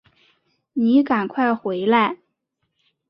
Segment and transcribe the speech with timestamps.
[0.73, 2.17] 妳赶快回来